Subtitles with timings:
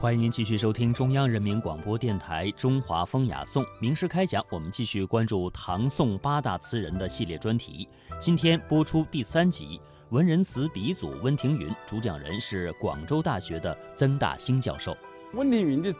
[0.00, 4.44] 欢迎您继续收听中央人民广播电台《中华风雅颂》名师开讲。
[4.48, 7.88] 我们继续关注唐宋八大词人的系列专题。
[8.20, 9.80] 今天播出第三集，
[10.10, 14.96] 文人词鼻祖温庭筠，主讲人是广州大学的曾大兴教授。
[15.34, 15.92] 温庭筠的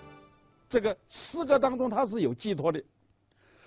[0.68, 2.80] 这个诗歌当中，他是有寄托的。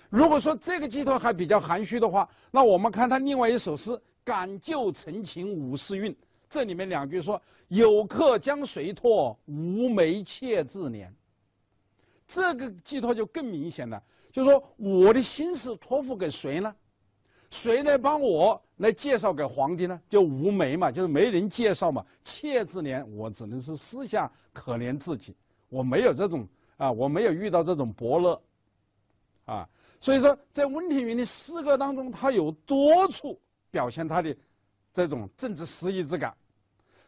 [0.08, 3.90] 如果说这个寄托还比较含蓄的话，那我们看他另外一首诗
[4.24, 6.10] 《感旧陈情五十韵》。
[6.52, 9.34] 这里面两句说：“有客将谁托？
[9.46, 11.08] 无媒妾自怜。”
[12.28, 16.74] 这个寄托就更明显了，就是说我的心事托付给谁呢？
[17.50, 19.98] 谁来帮我来介绍给皇帝呢？
[20.10, 22.04] 就无媒嘛，就是没人介绍嘛。
[22.22, 25.34] 妾自怜，我只能是私下可怜自己。
[25.70, 26.46] 我没有这种
[26.76, 28.42] 啊，我没有遇到这种伯乐
[29.46, 29.66] 啊。
[30.02, 33.40] 所以说，在温庭筠的诗歌当中，他有多处
[33.70, 34.36] 表现他的
[34.92, 36.36] 这种政治失意之感。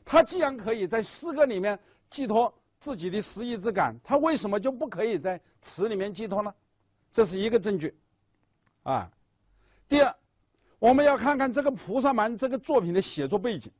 [0.04, 1.78] 他既然可以在诗歌里面
[2.10, 6.52] 寄托自己的诗意之感，他为什么就不可以在词里面寄托呢？
[7.10, 7.96] 这是一个证据，
[8.82, 9.10] 啊。
[9.88, 10.14] 第二，
[10.78, 13.70] 我们要看看这个《菩萨蛮》这个作品的写作背景，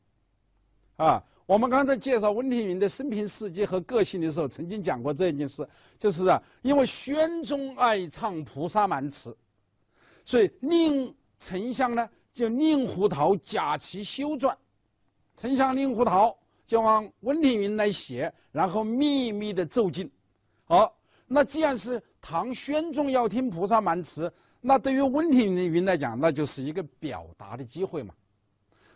[0.97, 9.37] 啊，我们刚才介绍温庭筠的生平事迹和个性的时候，曾经讲过这件事，就是啊，因为宣宗爱唱《菩萨蛮》词，
[10.25, 14.55] 所以令丞相呢就令狐桃假其修撰。
[15.37, 20.11] 丞相令狐桃就让温庭筠来写，然后秘密的奏进。
[20.65, 20.97] 好，
[21.27, 28.15] 那既然是唐宣宗要听《菩萨蛮》词，那对于温庭筠来讲，那就是一个表达的机会嘛。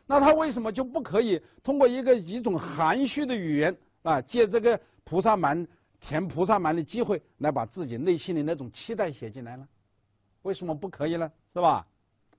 [0.07, 5.67] 那他为什么就不可以通过一个一种含蓄的语言啊，借这个《菩萨蛮》
[6.01, 9.69] 填《菩萨蛮》的机会，来把自己内心的那种期待写进来呢？
[10.43, 11.31] 为什么不可以呢？
[11.53, 11.87] 是吧？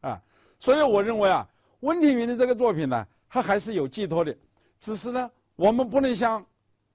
[0.01, 0.19] 啊，
[0.57, 1.47] 所以我认为啊，
[1.81, 3.05] 温庭筠的这个作品呢。
[3.29, 4.35] 他还是有寄托的，
[4.79, 6.43] 只是呢，我们不能像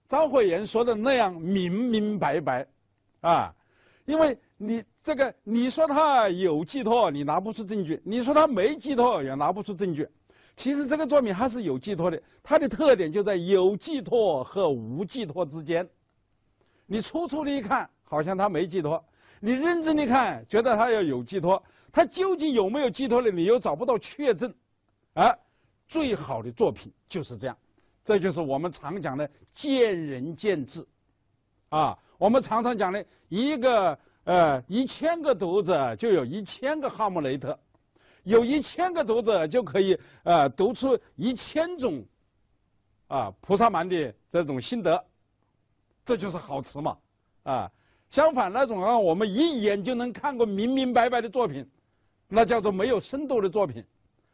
[0.09, 2.67] 张慧妍说的那样明明白白，
[3.21, 3.55] 啊，
[4.05, 10.09] 因为你这个你说他有寄托，你拿不出证据；你说他没寄托，也拿不出证据。
[10.56, 15.89] 其实这个作品它是有寄托的，它的特点就在有寄托和无寄托之间。
[16.87, 19.03] 你粗粗的一看，好像他没寄托；
[19.41, 21.61] 你认真的看，觉得他要有寄托。
[21.91, 23.31] 他究竟有没有寄托的？
[23.33, 24.53] 你又找不到确证，
[25.15, 25.37] 啊。
[25.87, 27.56] 最好的作品就是这样，
[28.05, 30.84] 这就是我们常讲的见仁见智，
[31.69, 37.59] 啊，我们常常讲的一个呃一千个读者就有一千个哈姆雷特，
[38.25, 42.05] 有一千个读者就可以呃读出一千种
[43.06, 45.05] 啊菩萨蛮的这种心得，
[46.05, 46.97] 这就是好词嘛，
[47.44, 47.71] 啊，
[48.09, 51.65] 相反那种让我们一眼就能看过明明白白的作品，
[52.28, 53.84] 那叫做没有深度的作品。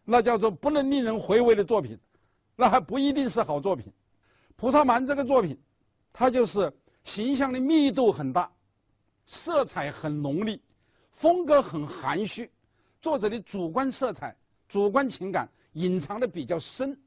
[0.05, 1.99] 那叫做不能令人回味的作品，
[2.57, 3.87] 那还不一定是好作品。
[4.57, 5.59] 《菩萨蛮》这个作品，
[6.13, 6.73] 它就是
[7.05, 8.51] 形象的密度很大，
[9.25, 10.61] 色彩很浓丽，
[11.13, 12.51] 风格很含蓄，
[13.01, 14.37] 作者的主观色彩、
[14.69, 16.99] 主观情感隐藏的比较深，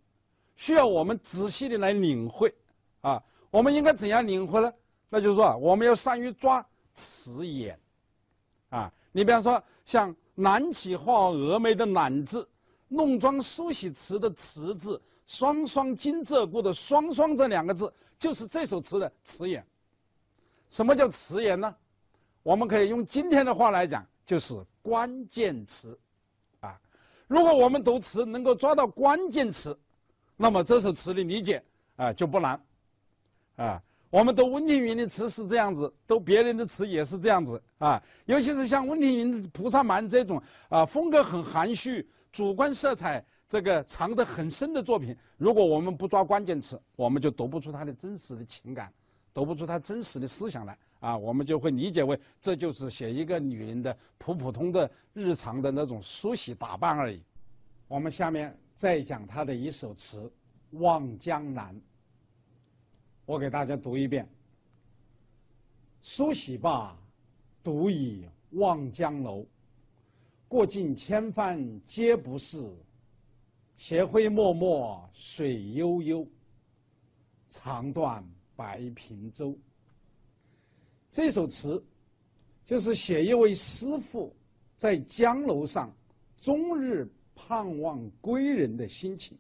[0.56, 2.54] 需要我们仔细的来领会。
[3.02, 3.22] 啊，
[3.52, 4.74] 我们应该怎样领会呢？
[5.10, 6.66] 那就是说，我们要善于抓
[6.96, 7.78] 词眼。
[8.70, 12.48] 啊，你比方说像“南起画峨眉”的“南”字。
[12.94, 19.66] 弄妆梳洗词的“词”字，双双金鹧鸪的“双双”这两个字，就是这首词的词眼。
[20.70, 21.76] 什么叫词眼呢？
[22.44, 25.98] 我们可以用今天的话来讲，就是关键词。
[26.60, 26.80] 啊，
[27.28, 29.78] 如果我们读词能够抓到关键词，
[30.38, 31.64] 那么这首词的理解
[31.96, 32.62] 啊就不难。
[33.56, 38.02] 啊，我们读温庭筠的词是这样子，读别人的词也是这样子啊。
[38.26, 42.08] 尤其是像温庭筠《菩萨蛮》这种啊，风格很含蓄。
[42.34, 48.92] 主观色彩这个藏得很深的作品，如果我们不抓关键词，我们就读不出他的真实的情感，
[49.32, 57.24] 读不出他真实的思想来啊，我们就会理解为这就是写一个女人的普普通的日常的那种梳洗打扮而已。
[57.88, 60.22] 我们下面再讲他的一首词
[60.80, 61.76] 《望江南》，
[63.28, 64.28] 我给大家读一遍：
[66.02, 66.98] 梳洗罢，
[67.62, 69.46] 独倚望江楼。
[70.54, 72.72] 过尽千帆皆不是，
[73.76, 76.28] 斜晖脉脉水悠悠。
[77.50, 78.24] 长断
[78.56, 79.58] 白平洲。
[81.10, 81.84] 这首词
[82.68, 84.32] 就是写一位师傅
[84.78, 85.92] 在江楼上
[86.38, 89.36] 终日盼望归人的心情。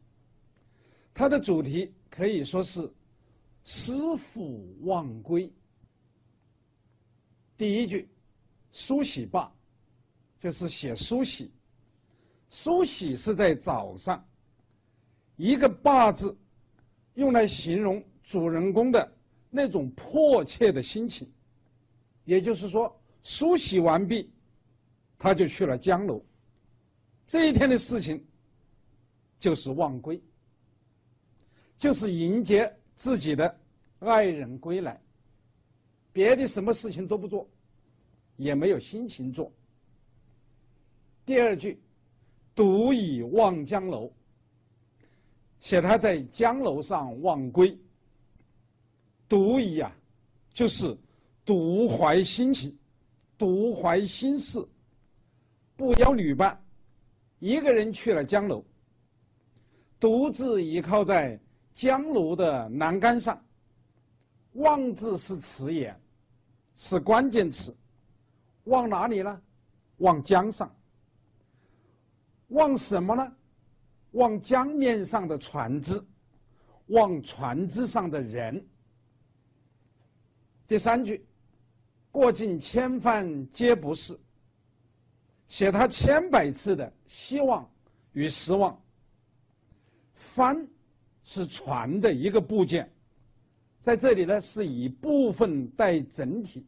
[1.13, 2.91] 它的主题可以说是
[3.63, 5.47] 师傅望归。
[7.55, 8.09] 第一句，
[8.71, 9.53] 梳洗罢。
[10.43, 11.49] 就是写梳洗，
[12.49, 14.21] 梳洗是在早上，
[15.37, 16.37] 一个“罢”字，
[17.13, 19.09] 用来形容主人公的
[19.49, 21.31] 那种迫切的心情。
[22.25, 22.93] 也就是说，
[23.23, 24.29] 梳洗完毕，
[25.17, 26.21] 他就去了江楼。
[27.25, 28.21] 这一天的事情
[29.39, 30.21] 就是望归，
[31.77, 33.57] 就是迎接自己的
[33.99, 35.01] 爱人归来。
[36.11, 37.49] 别的什么事情都不做，
[38.35, 39.49] 也没有心情做。
[41.25, 41.79] 第二句，
[42.53, 44.11] 独倚望江楼，
[45.61, 47.77] 写他在江楼上望归。
[49.29, 49.95] 独倚啊，
[50.53, 50.97] 就是
[51.45, 52.77] 独怀心情，
[53.37, 54.63] 独怀心事，
[55.77, 56.61] 不邀旅伴，
[57.39, 58.63] 一个人去了江楼，
[59.99, 61.39] 独自倚靠在
[61.73, 63.41] 江楼的栏杆上。
[64.53, 65.99] 望字是词眼，
[66.75, 67.75] 是关键词。
[68.65, 69.41] 望哪里呢？
[69.97, 70.69] 望江上。
[72.53, 73.31] 望什么呢？
[74.11, 75.99] 望江面上的船只，
[76.87, 78.63] 望船只上的人。
[80.67, 81.25] 第三句，
[82.11, 84.17] 过尽千帆皆不是，
[85.47, 87.67] 写他千百次的希望
[88.13, 88.79] 与失望。
[90.13, 90.67] 帆
[91.23, 92.89] 是船的一个部件，
[93.81, 96.65] 在这里呢是以部分带整体，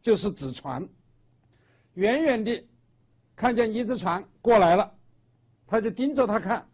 [0.00, 0.88] 就是指船。
[1.94, 2.64] 远远地
[3.34, 4.97] 看见一只船过来了。
[5.68, 6.66] 他就盯着他看，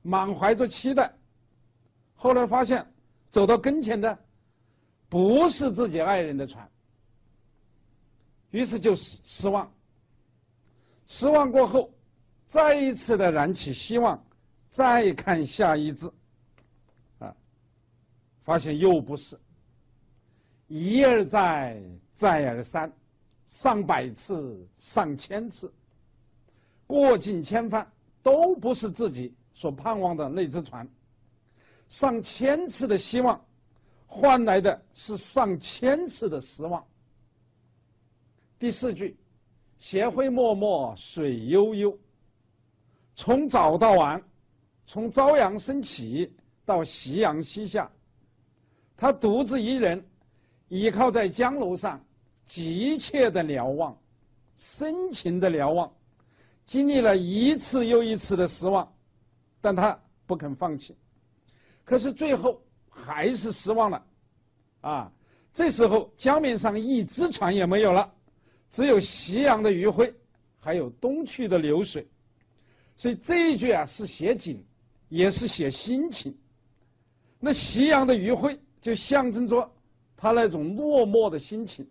[0.00, 1.14] 满怀着期待。
[2.14, 2.84] 后来发现，
[3.28, 4.18] 走到跟前的
[5.06, 6.66] 不是自己爱人的船，
[8.50, 9.70] 于是就失失望。
[11.04, 11.92] 失望过后，
[12.46, 14.20] 再一次的燃起希望，
[14.70, 16.10] 再看下一字，
[17.18, 17.36] 啊，
[18.42, 19.38] 发现又不是。
[20.68, 21.80] 一而再，
[22.12, 22.90] 再而三，
[23.44, 25.72] 上百次，上千次，
[26.86, 27.86] 过尽千帆。
[28.26, 30.84] 都不是自己所盼望的那只船，
[31.88, 33.40] 上千次的希望，
[34.04, 36.84] 换来的是上千次的失望。
[38.58, 39.16] 第四句，
[39.78, 41.96] 斜晖脉脉水悠悠。
[43.14, 44.20] 从早到晚，
[44.86, 46.34] 从朝阳升起
[46.64, 47.88] 到夕阳西下，
[48.96, 50.04] 他独自一人，
[50.66, 52.04] 倚靠在江楼上，
[52.48, 53.96] 急切的瞭望，
[54.56, 55.92] 深情的瞭望。
[56.66, 58.92] 经历了一次又一次的失望，
[59.60, 59.96] 但他
[60.26, 60.96] 不肯放弃。
[61.84, 64.06] 可是最后还是失望了，
[64.80, 65.12] 啊！
[65.52, 68.12] 这时候江面上一只船也没有了，
[68.68, 70.12] 只有夕阳的余晖，
[70.58, 72.06] 还有东去的流水。
[72.96, 74.62] 所以这一句啊是写景，
[75.08, 76.36] 也是写心情。
[77.38, 79.70] 那夕阳的余晖就象征着
[80.16, 81.88] 他那种落寞的心情。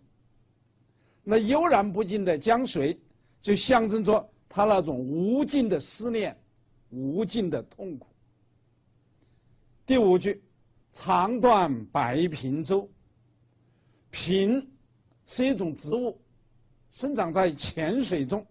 [1.24, 3.00] 那悠然不尽的江水
[3.40, 4.30] 就象征着。
[4.48, 6.36] 他那种无尽的思念，
[6.90, 8.06] 无尽的痛苦。
[9.84, 10.42] 第五句，
[10.92, 12.88] 长断白萍洲。
[14.10, 14.66] 平
[15.26, 16.18] 是一种植物，
[16.90, 18.44] 生长在浅水中，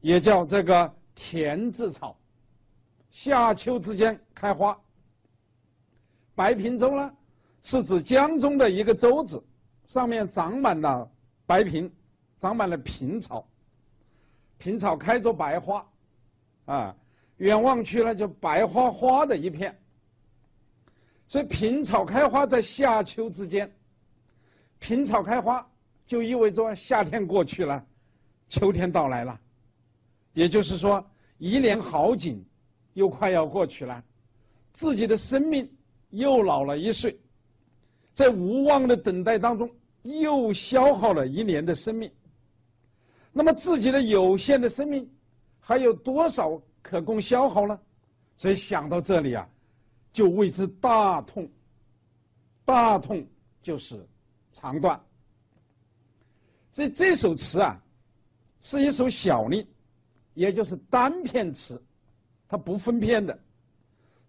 [0.00, 2.16] 也叫这个田字草，
[3.10, 4.78] 夏秋之间开花。
[6.36, 7.16] 白平洲呢，
[7.62, 9.42] 是指江中的一个洲子，
[9.86, 11.10] 上面长满了
[11.46, 11.92] 白萍，
[12.38, 13.44] 长满了平草。
[14.58, 15.86] 平草开着白花，
[16.64, 16.96] 啊，
[17.36, 19.78] 远望去呢就白花花的一片。
[21.28, 23.70] 所以平草开花在夏秋之间，
[24.78, 25.68] 平草开花
[26.06, 27.84] 就意味着夏天过去了，
[28.48, 29.38] 秋天到来了，
[30.32, 31.04] 也就是说
[31.38, 32.44] 一年好景
[32.94, 34.02] 又快要过去了，
[34.72, 35.68] 自己的生命
[36.10, 37.18] 又老了一岁，
[38.14, 39.68] 在无望的等待当中
[40.04, 42.10] 又消耗了一年的生命。
[43.38, 45.06] 那么自己的有限的生命
[45.60, 47.78] 还有多少可供消耗呢？
[48.34, 49.46] 所以想到这里啊，
[50.10, 51.46] 就为之大痛。
[52.64, 53.26] 大痛
[53.60, 54.08] 就是
[54.52, 54.98] 肠断。
[56.72, 57.78] 所以这首词啊，
[58.62, 59.66] 是一首小令，
[60.32, 61.78] 也就是单片词，
[62.48, 63.38] 它不分篇的，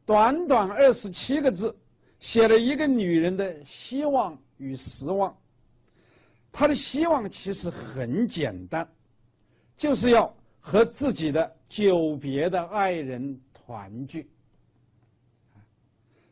[0.05, 1.73] 短短二十七个字，
[2.19, 5.33] 写了一个女人的希望与失望。
[6.51, 8.85] 她的希望其实很简单。
[9.77, 14.27] 就是要和自己的久别的爱人团聚，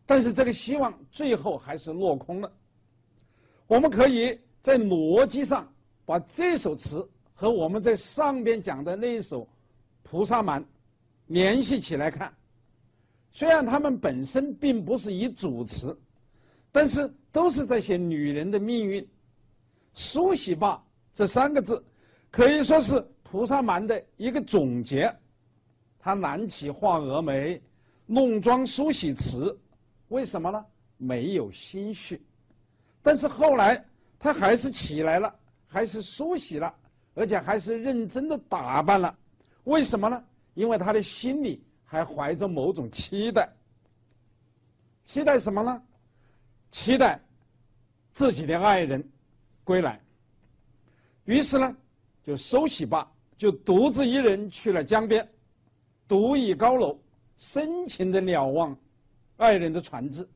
[0.04, 2.52] 但是这个希望最后还是落空了。
[3.68, 5.72] 我们可以在逻辑上
[6.06, 9.44] 把这首词和我们在上边讲的那一首
[10.02, 10.60] 《菩萨蛮》
[11.28, 12.36] 联系起来看，
[13.32, 15.96] 虽然他们本身并不是一组词，
[16.72, 19.08] 但是都是在写女人的命运。
[19.94, 20.84] 梳洗吧
[21.14, 21.82] 这三个字，
[22.32, 23.06] 可以说是。
[23.36, 25.13] 菩萨蛮的一个总结，
[26.00, 27.62] 他难起画蛾眉，
[28.06, 29.60] 弄妆梳洗词，
[30.08, 30.65] 为什么呢？
[30.96, 32.25] 没有心绪，
[33.01, 33.86] 但是后来
[34.18, 35.36] 他还是起来了，
[35.68, 36.74] 还是梳洗了，
[37.13, 39.13] 而且还是认真的打扮了。
[39.65, 40.24] 为什么呢？
[40.54, 43.54] 因为他的心里还怀着某种期待。
[45.04, 45.84] 期待什么呢？
[46.72, 47.20] 期待
[48.13, 49.06] 自己的爱人
[49.65, 50.01] 归来。
[51.25, 51.75] 于是呢，
[52.24, 53.06] 就收起罢，
[53.38, 55.27] 就独自一人去了江边，
[56.08, 56.98] 独倚高楼，
[57.38, 58.77] 深情的瞭望
[59.38, 60.27] 爱人的船只，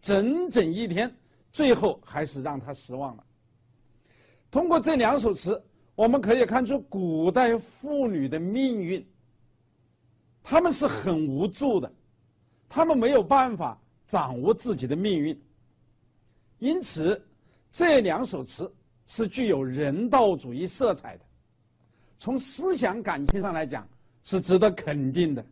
[0.00, 1.14] 整整一天，
[1.52, 3.24] 最后还是让他失望了。
[4.50, 5.62] 通过这两首词，
[5.94, 9.04] 我们可以看出古代妇女的命运。
[10.42, 11.92] 她们是很无助的，
[12.68, 15.40] 她们没有办法掌握自己的命运。
[16.58, 17.20] 因此，
[17.70, 18.72] 这两首词。
[19.12, 21.24] 是具有人道主义色彩的，
[22.20, 23.88] 从思想感情上来讲
[24.22, 25.44] 是值得肯定的。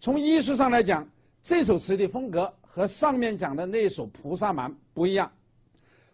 [0.00, 1.06] 从艺术上来讲，
[1.42, 5.28] 这首词的风格和上面讲的那首《菩萨蛮》不一样，《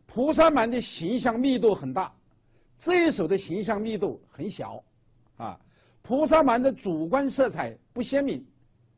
[0.05, 2.13] 菩萨蛮》的形象密度很大，
[2.77, 4.83] 这一首的形象密度很小，
[5.37, 5.57] 啊，
[6.03, 8.45] 《菩萨蛮》的主观色彩不鲜明，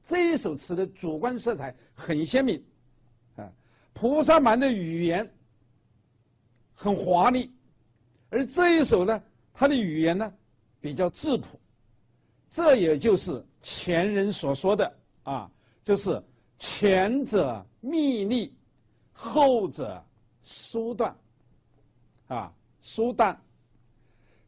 [0.03, 2.65] 这一首词的主观色彩很鲜明，
[3.37, 3.45] 啊，
[3.93, 5.31] 《菩萨蛮》的语言。
[6.81, 7.53] 很华丽，
[8.31, 9.21] 而这一首呢，
[9.59, 10.33] 它的语言呢
[10.81, 11.59] 比较质朴，
[12.49, 15.51] 这也就是前人所说的啊，
[15.83, 16.23] 就是
[16.61, 18.55] 前者密丽，
[19.13, 20.01] 后者
[20.45, 21.17] 疏淡，
[22.29, 23.37] 啊，疏淡。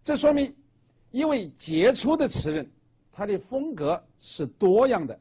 [0.04, 0.54] 这说明
[1.10, 2.70] 一位杰出的词人，
[3.10, 5.18] 他的风格是多样的，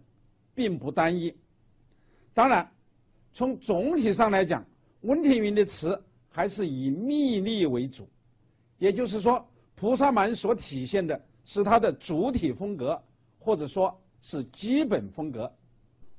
[0.53, 1.35] 并不单一。
[2.31, 2.71] 当然，
[3.33, 4.63] 从总体上来讲，
[5.01, 5.99] 温庭筠的词。
[6.31, 8.07] 还是以密丽为主，
[8.77, 9.33] 也就是说，
[9.79, 13.01] 《菩萨蛮》所体现的是它的主体风格，
[13.39, 15.49] 或者说是基本风格。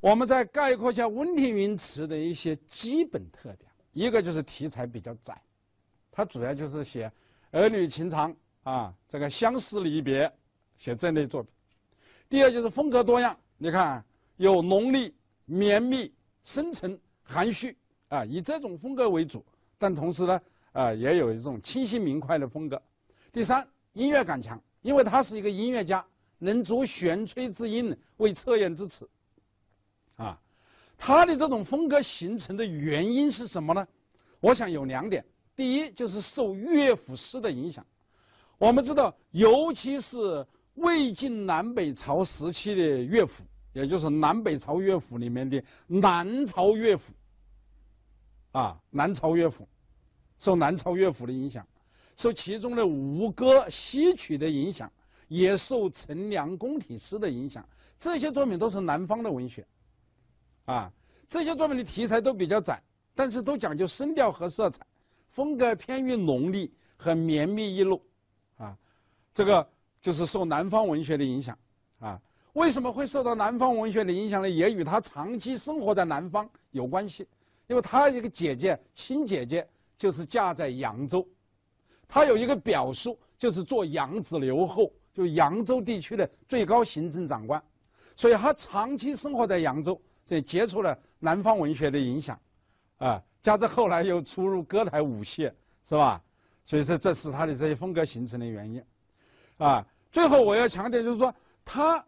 [0.01, 5.39] 我们再概括一下温庭筠词的一些基本特点：一个就是题材比较窄，
[6.11, 7.13] 它主要就是写
[7.51, 10.33] 儿女情长啊，这个相思离别，
[10.79, 11.53] 写这类作品；
[12.31, 14.03] 第二就是风格多样，你看
[14.39, 15.15] 有浓丽、
[15.45, 16.11] 绵密、
[16.45, 17.77] 深沉、含蓄
[18.09, 19.45] 啊，以这种风格为主。
[19.77, 20.41] 但同时呢，
[20.73, 22.81] 啊，也有一种清新明快的风格。
[23.33, 26.05] 第三，音乐感强，因为他是一个音乐家，
[26.39, 29.09] 能作弦吹之音，为测验之词。
[30.17, 30.41] 啊，
[30.99, 33.87] 他的这种风格形成的原因是什么呢？
[34.41, 35.25] 我想有两点。
[35.55, 37.87] 第一，就是受乐府诗的影响。
[38.59, 40.45] 我们知道，尤其是
[40.75, 47.13] 魏晋南北朝时期的乐府，也就是南北朝乐府里面的南朝乐府。
[48.53, 49.69] 啊，南朝乐府，
[50.39, 51.65] 受南朝乐府的影响，
[52.21, 54.93] 受其中的吴歌、戏曲的影响，
[55.27, 57.67] 也受陈良宫体诗的影响。
[57.99, 59.67] 这些作品都是南方的文学，
[60.67, 60.93] 啊，
[61.27, 62.83] 这些作品的题材都比较窄，
[63.15, 64.83] 但是都讲究声调和色彩，
[65.31, 68.03] 风格偏于浓丽和绵密一路，
[68.59, 68.77] 啊，
[69.33, 69.67] 这个
[70.03, 71.59] 就是受南方文学的影响，
[72.01, 72.21] 啊，
[72.53, 74.51] 为什么会受到南方文学的影响呢？
[74.51, 77.27] 也与他长期生活在南方有关系。
[77.67, 81.27] 因为他一个姐姐，亲姐姐就是嫁在扬州，
[82.11, 87.63] 他有一个表叔，就是做扬子留后，就扬州地区的最高行政长官，
[88.17, 92.39] 所以他长期生活在扬州，这接触了南方文学的影响，
[92.99, 95.51] 啊，加之后来又出入歌台舞榭，
[95.89, 96.21] 是吧？
[96.67, 98.85] 所以说这是他的这些风格形成的原因，
[99.59, 102.05] 啊，最后我要强调就是说他。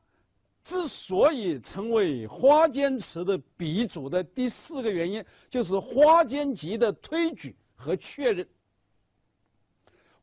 [0.65, 8.47] 之所以成为花间词的鼻祖的第四个原因，就是花间集的推举和确认。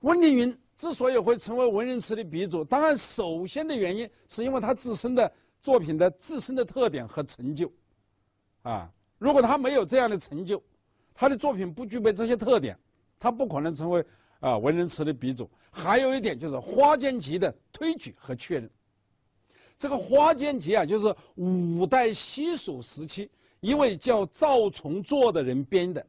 [0.01, 7.71] 温庭筠之所以会成为文人词的鼻祖，当然首先的原因是因为他自身的作品的自身的特点和成就。
[8.61, 10.61] 啊，如果他没有这样的成就，
[11.13, 12.77] 他的作品不具备这些特点，
[13.19, 14.03] 他不可能成为
[14.39, 15.49] 啊文人词的鼻祖。
[15.71, 18.69] 还有一点就是花间集的推举和确认。
[19.77, 23.29] 这个《花间集》啊，就是五代西蜀时期
[23.59, 26.05] 一位叫赵崇作的人编的。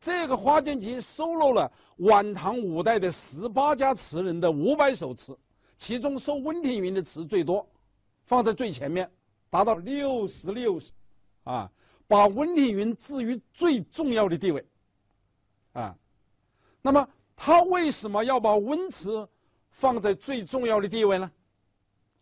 [0.00, 5.38] 这个《花间集》收录了晚唐五代的十八家词人的五百首词，
[5.76, 7.68] 其中收温庭筠的词最多，
[8.24, 9.08] 放在最前面，
[9.50, 10.94] 达到六十六首，
[11.44, 11.70] 啊，
[12.08, 14.64] 把温庭筠置于最重要的地位，
[15.74, 15.94] 啊，
[16.80, 19.28] 那么他为什么要把温词
[19.70, 21.30] 放在最重要的地位呢？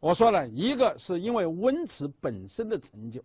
[0.00, 3.22] 我说了一个是因为温词本身的成就，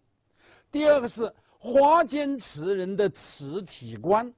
[0.71, 4.31] 第二个是花间词人的词体观，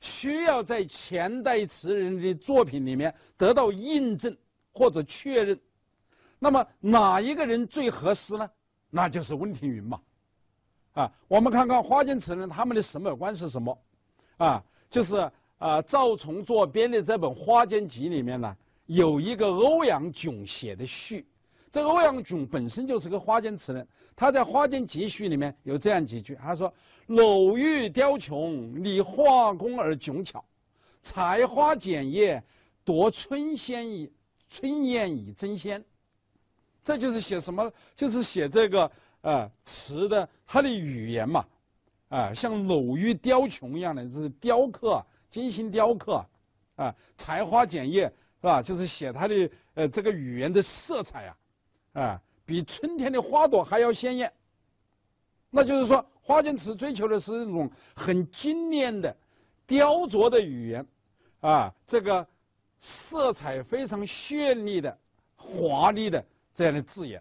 [0.00, 4.36] 需要在前代词人的作品里面得到印证
[4.72, 5.58] 或者确认。
[6.38, 8.50] 那么哪一个人最合适呢？
[8.88, 10.00] 那就是温庭筠嘛，
[10.94, 13.78] 啊，我们看看花间词人他们的审美观是什么？
[14.38, 21.24] 啊，就是啊，赵崇作编的这本《花间集》里面呢，有一个欧阳炯写的序。
[21.70, 23.86] 这个欧阳炯本身就是个花间词人，
[24.16, 26.72] 他在《花间集序》里面有这样几句，他说
[27.16, 30.44] ：“偶遇雕琼，拟画工而迥巧，
[31.00, 32.42] 采花剪叶，
[32.84, 34.10] 夺春鲜以
[34.48, 35.84] 春燕以争先。”
[36.82, 37.72] 这就是写什么？
[37.94, 41.46] 就是写这个呃词的它的语言嘛，
[42.08, 45.00] 啊，像偶遇雕琼一样的，是雕刻，
[45.30, 46.26] 精心雕刻，
[46.74, 48.06] 啊，采花剪叶
[48.40, 48.60] 是吧？
[48.60, 51.36] 就是写它的呃这个语言的色彩啊。
[51.92, 54.32] 啊，比春天的花朵还要鲜艳。
[55.50, 59.14] 那就是说，花间词追求的是那种很精炼的、
[59.66, 60.86] 雕琢的语言，
[61.40, 62.26] 啊，这个
[62.78, 64.96] 色彩非常绚丽的、
[65.34, 67.20] 华丽的这样的字眼。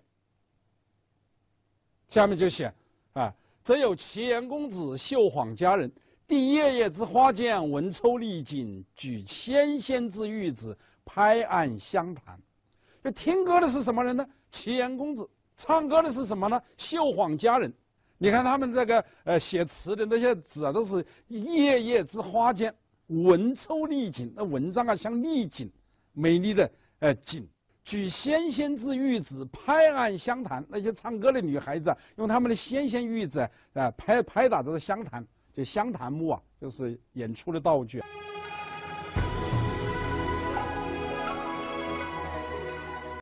[2.07, 2.71] 下面就写
[3.13, 3.33] 啊，
[3.63, 5.91] 则有齐颜公子绣晃佳人，
[6.27, 12.39] 递叶叶之花间，文抽丽景，举纤纤之玉子，拍案相谈。
[13.11, 14.25] 听歌的是什么人呢？
[14.51, 15.27] 齐颜公子。
[15.57, 16.61] 唱歌的是什么呢？
[16.77, 17.73] 秀晃佳人。
[18.17, 22.73] 你看他们这个呃写词的那些字啊，都是叶叶之花间，
[23.07, 24.31] 文抽丽景。
[24.35, 25.69] 那文章啊，像丽景，
[26.13, 27.47] 美丽的呃景。
[27.83, 30.63] 举纤纤之玉指，拍案相弹。
[30.69, 33.39] 那些唱歌的女孩子啊，用他们的纤纤玉指
[33.73, 38.01] 啊，拍拍打着湘潭，就湘潭木啊，就是演出的道具。